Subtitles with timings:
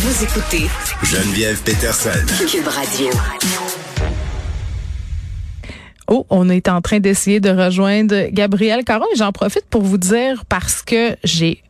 [0.00, 0.68] Vous écoutez
[1.02, 2.24] Geneviève Peterson.
[2.46, 3.10] Cube Radio.
[6.06, 9.98] Oh, on est en train d'essayer de rejoindre Gabriel Caron et j'en profite pour vous
[9.98, 11.64] dire parce que j'ai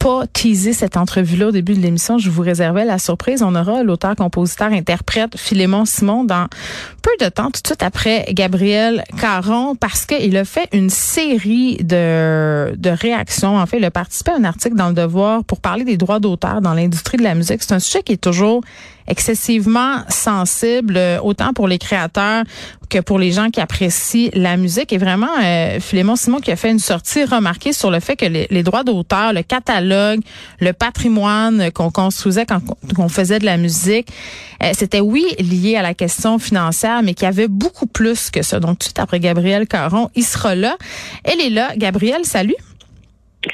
[0.00, 2.16] pas teasé cette entrevue-là au début de l'émission.
[2.16, 3.42] Je vous réservais la surprise.
[3.42, 6.46] On aura l'auteur, compositeur, interprète Philémon Simon dans
[7.02, 11.76] peu de temps, tout de suite après Gabriel Caron, parce qu'il a fait une série
[11.76, 13.58] de, de réactions.
[13.58, 16.18] En fait, il a participé à un article dans Le Devoir pour parler des droits
[16.18, 17.62] d'auteur dans l'industrie de la musique.
[17.62, 18.62] C'est un sujet qui est toujours
[19.10, 22.44] excessivement sensible, euh, autant pour les créateurs
[22.88, 24.92] que pour les gens qui apprécient la musique.
[24.92, 28.24] Et vraiment, euh, Philémon Simon qui a fait une sortie remarquée sur le fait que
[28.24, 30.20] les, les droits d'auteur, le catalogue,
[30.60, 32.60] le patrimoine qu'on construisait quand
[32.98, 34.08] on faisait de la musique,
[34.62, 38.42] euh, c'était oui lié à la question financière, mais qu'il y avait beaucoup plus que
[38.42, 38.60] ça.
[38.60, 40.76] Donc tout de suite après Gabriel Caron, il sera là.
[41.24, 41.72] Elle est là.
[41.76, 42.56] Gabriel, salut.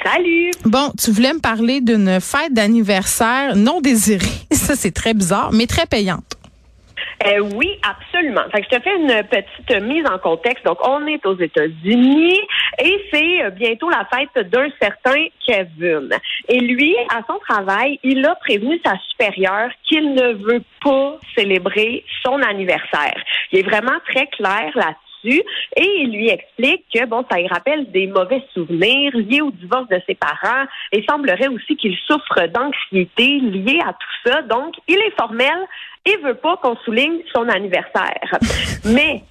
[0.02, 0.50] Salut.
[0.64, 4.27] Bon, tu voulais me parler d'une fête d'anniversaire non désirée.
[4.66, 6.34] Ça, c'est très bizarre, mais très payante.
[7.25, 8.42] Euh, oui, absolument.
[8.50, 10.64] Fait je te fais une petite mise en contexte.
[10.64, 12.41] Donc, on est aux États-Unis
[12.83, 16.11] et c'est euh, bientôt la fête d'un certain Kevin.
[16.48, 22.05] Et lui, à son travail, il a prévenu sa supérieure qu'il ne veut pas célébrer
[22.25, 23.23] son anniversaire.
[23.53, 24.73] Il est vraiment très clair
[25.30, 29.88] et il lui explique que bon, ça lui rappelle des mauvais souvenirs liés au divorce
[29.88, 34.42] de ses parents et semblerait aussi qu'il souffre d'anxiété liée à tout ça.
[34.42, 35.56] Donc, il est formel
[36.05, 38.38] et veut pas qu'on souligne son anniversaire.
[38.84, 39.22] Mais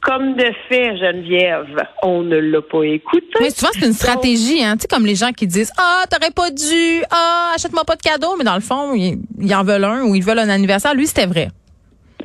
[0.00, 3.26] comme de fait, Geneviève, on ne l'a pas écouté.
[3.40, 4.76] Mais vois, c'est une stratégie, hein.
[4.76, 8.02] Tu sais, comme les gens qui disent, ah, t'aurais pas dû, ah, achète-moi pas de
[8.02, 10.94] cadeau, mais dans le fond, ils, en veulent un ou ils veulent un anniversaire.
[10.94, 11.48] Lui, c'était vrai.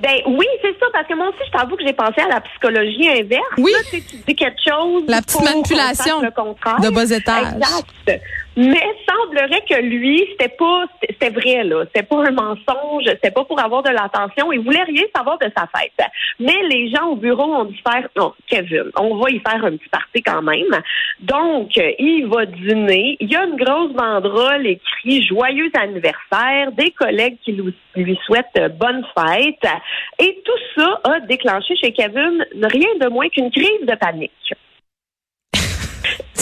[0.02, 2.42] Ben oui, c'est ça, parce que moi aussi, je t'avoue que j'ai pensé à la
[2.42, 3.44] psychologie inverse.
[3.58, 3.74] Oui.
[3.90, 5.04] tu, dis quelque chose.
[5.08, 6.80] La petite manipulation le contraire.
[6.80, 7.54] de bas étage.
[7.54, 8.22] Exact.
[8.58, 13.44] Mais semblerait que lui, c'était pas, c'était vrai là, c'était pas un mensonge, c'était pas
[13.44, 14.52] pour avoir de l'attention.
[14.54, 16.08] Il voulait rien savoir de sa fête.
[16.40, 19.76] Mais les gens au bureau ont dû faire, non, Kevin, on va y faire un
[19.76, 20.82] petit party quand même.
[21.20, 23.18] Donc, il va dîner.
[23.20, 29.06] Il y a une grosse banderole écrit joyeux anniversaire, des collègues qui lui souhaitent bonne
[29.18, 29.72] fête.
[30.20, 34.32] Et tout ça a déclenché chez Kevin rien de moins qu'une crise de panique.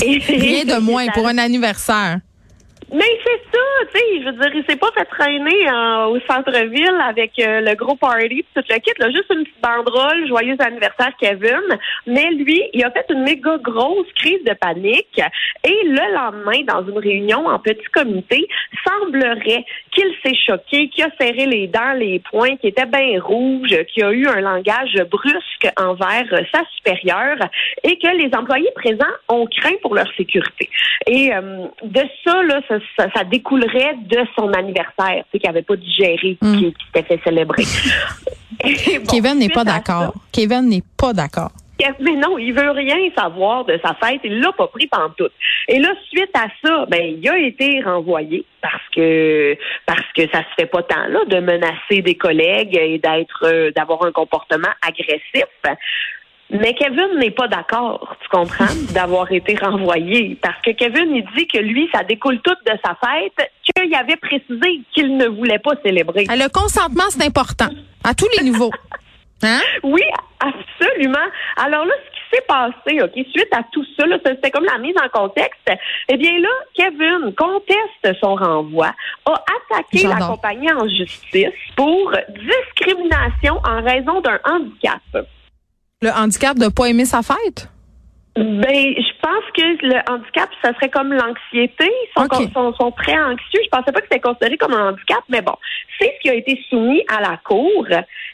[0.01, 2.19] Rien de moins pour un anniversaire.
[2.93, 3.59] Mais c'est ça,
[3.91, 7.61] tu sais, je veux dire, il s'est pas fait traîner euh, au centre-ville avec euh,
[7.61, 11.79] le gros party tout le kit, là, juste une petite banderole, joyeux anniversaire Kevin.
[12.05, 15.19] Mais lui, il a fait une méga grosse crise de panique
[15.63, 18.47] et le lendemain, dans une réunion en petit comité,
[18.87, 23.75] semblerait qu'il s'est choqué, qu'il a serré les dents, les poings, qu'il était bien rouge,
[23.91, 27.37] qu'il a eu un langage brusque envers sa supérieure
[27.83, 30.69] et que les employés présents ont craint pour leur sécurité.
[31.07, 32.61] Et euh, de ça, là,
[32.97, 36.57] ça ça, découlerait de son anniversaire, tu sais, qu'il n'avait pas digéré, mm.
[36.57, 37.63] qui, s'était fait célébrer.
[39.09, 40.13] Kevin n'est pas d'accord.
[40.31, 41.51] Kevin n'est pas d'accord.
[41.99, 44.21] Mais non, il veut rien savoir de sa fête.
[44.23, 45.27] Il l'a pas pris tout.
[45.67, 50.39] Et là, suite à ça, ben, il a été renvoyé parce que parce que ça
[50.39, 54.69] se fait pas tant là de menacer des collègues et d'être euh, d'avoir un comportement
[54.81, 55.45] agressif.
[56.53, 60.37] Mais Kevin n'est pas d'accord, tu comprends, d'avoir été renvoyé.
[60.41, 64.17] Parce que Kevin, il dit que lui, ça découle tout de sa fête, qu'il avait
[64.17, 66.25] précisé qu'il ne voulait pas célébrer.
[66.29, 67.69] Le consentement, c'est important,
[68.03, 68.71] à tous les niveaux.
[69.45, 69.59] Hein?
[69.83, 70.01] Oui,
[70.39, 71.27] absolument.
[71.57, 74.95] Alors là, ce qui s'est passé, OK, suite à tout ça, c'était comme la mise
[75.03, 75.69] en contexte.
[76.07, 78.91] Eh bien là, Kevin conteste son renvoi,
[79.25, 85.01] a attaqué la compagnie en justice pour discrimination en raison d'un handicap.
[86.03, 87.69] Le handicap de ne pas aimer sa fête?
[88.35, 91.89] Ben, je pense que le handicap, ça serait comme l'anxiété.
[92.17, 93.61] Ils sont, très anxieux.
[93.63, 95.53] Je pensais pas que c'était considéré comme un handicap, mais bon,
[95.97, 97.87] c'est ce qui a été soumis à la cour.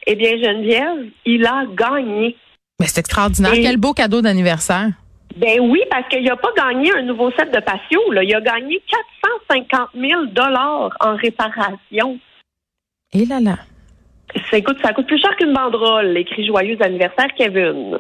[0.08, 2.36] Eh bien, Geneviève, il a gagné.
[2.80, 3.54] Mais c'est extraordinaire.
[3.54, 4.90] Quel beau cadeau d'anniversaire.
[5.38, 8.12] Ben oui, parce qu'il n'a pas gagné un nouveau set de patio.
[8.14, 8.24] Là.
[8.24, 8.82] Il a gagné
[9.38, 12.18] 450 000 dollars en réparation.
[13.14, 13.58] Et là là.
[14.52, 17.98] Ça coûte, ça coûte plus cher qu'une banderole, écrit Joyeux anniversaire, Kevin.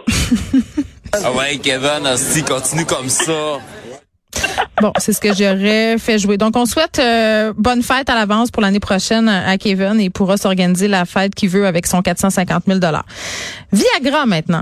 [1.13, 3.59] ah ouais, Kevin, aussi, continue comme ça.
[4.81, 6.37] Bon, c'est ce que j'aurais fait jouer.
[6.37, 10.11] Donc, on souhaite euh, bonne fête à l'avance pour l'année prochaine à Kevin et il
[10.11, 12.79] pourra s'organiser la fête qu'il veut avec son 450 000
[13.71, 14.61] Viagra maintenant.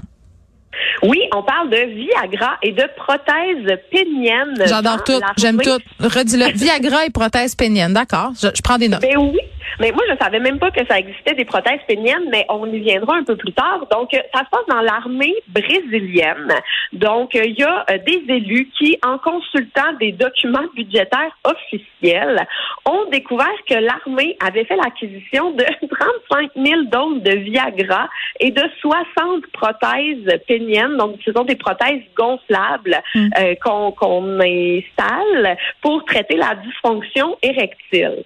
[1.04, 4.56] Oui, on parle de Viagra et de prothèses péniennes.
[4.66, 5.19] J'adore tout.
[5.38, 5.78] J'aime tout.
[6.00, 6.52] Redis-le.
[6.54, 7.94] Viagra et prothèses péniennes.
[7.94, 8.31] D'accord.
[8.42, 9.02] Je, prends des notes.
[9.02, 9.40] Ben oui.
[9.80, 12.80] Mais moi, je savais même pas que ça existait des prothèses péniennes, mais on y
[12.80, 13.88] viendra un peu plus tard.
[13.92, 16.54] Donc, euh, ça se passe dans l'armée brésilienne.
[16.94, 22.48] Donc, euh, il y a euh, des élus qui, en consultant des documents budgétaires officiels,
[22.86, 25.64] ont découvert que l'armée avait fait l'acquisition de
[26.30, 28.10] 35 000 doses de Viagra
[28.40, 30.98] et de 60 prothèses péniennes.
[30.98, 33.30] Donc, ce sont des prothèses gonflables mm.
[33.62, 38.24] qu'on installe pour traiter la dysfonction érectile.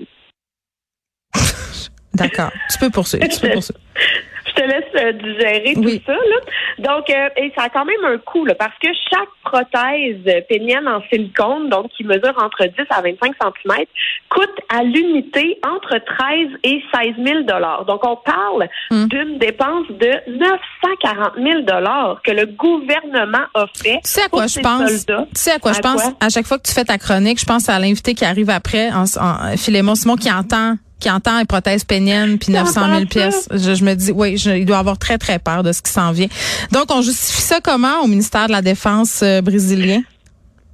[2.13, 2.51] D'accord.
[2.69, 3.27] Tu peux poursuivre.
[3.27, 3.79] Tu peux poursuivre.
[4.47, 6.13] Je te laisse euh, digérer tout ça.
[6.13, 6.37] Là.
[6.79, 10.87] Donc, euh, et ça a quand même un coût, là, parce que chaque prothèse pénienne
[10.87, 13.85] en silicone, donc qui mesure entre 10 à 25 cm,
[14.29, 17.43] coûte à l'unité entre 13 et 16 000
[17.87, 19.07] Donc, on parle hmm.
[19.07, 21.61] d'une dépense de 940 000
[22.23, 23.99] que le gouvernement a fait.
[24.03, 25.05] Tu sais à quoi je pense?
[25.05, 26.03] Tu sais à quoi je pense?
[26.19, 28.89] À chaque fois que tu fais ta chronique, je pense à l'invité qui arrive après,
[28.91, 33.49] en, en Philémon Simon, qui entend qui entend une prothèse pénienne puis 900 000 pièces.
[33.51, 36.27] Je, me dis, oui, il doit avoir très, très peur de ce qui s'en vient.
[36.71, 40.01] Donc, on justifie ça comment au ministère de la Défense euh, brésilien?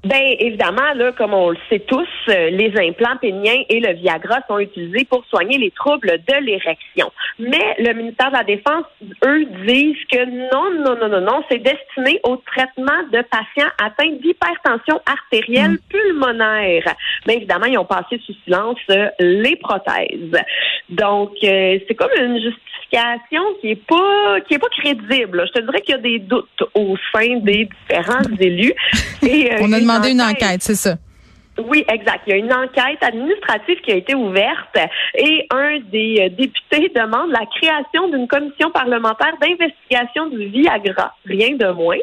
[0.03, 4.39] Ben évidemment, là, comme on le sait tous, euh, les implants péniens et le Viagra
[4.47, 7.11] sont utilisés pour soigner les troubles de l'érection.
[7.39, 8.85] Mais le ministère de la Défense,
[9.25, 14.15] eux, disent que non, non, non, non, non, c'est destiné au traitement de patients atteints
[14.21, 15.79] d'hypertension artérielle mm.
[15.89, 16.95] pulmonaire.
[17.25, 20.39] Mais évidemment, ils ont passé sous silence euh, les prothèses.
[20.89, 25.45] Donc, euh, c'est comme une justification qui est pas qui est pas crédible.
[25.47, 28.73] Je te dirais qu'il y a des doutes au sein des différents élus.
[29.23, 30.98] Et, On a demandé une enquête, c'est ça.
[31.66, 32.22] Oui, exact.
[32.28, 34.78] Il y a une enquête administrative qui a été ouverte
[35.16, 41.56] et un des euh, députés demande la création d'une commission parlementaire d'investigation du Viagra, rien
[41.56, 41.98] de moins,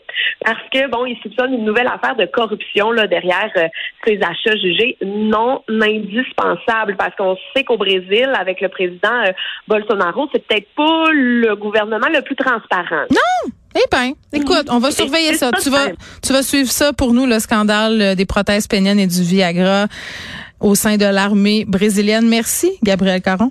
[0.45, 3.69] parce que bon, il soupçonne une nouvelle affaire de corruption là derrière euh,
[4.05, 9.33] ces achats jugés non indispensables, parce qu'on sait qu'au Brésil, avec le président euh,
[9.69, 13.05] Bolsonaro, c'est peut-être pas le gouvernement le plus transparent.
[13.11, 13.53] Non.
[13.77, 15.51] Eh bien, écoute, on va surveiller ça.
[15.61, 15.89] Tu vas,
[16.23, 19.89] tu vas suivre ça pour nous, le scandale euh, des prothèses péniennes et du Viagra
[20.61, 22.29] au sein de l'armée brésilienne.
[22.29, 23.51] Merci, Gabriel Caron.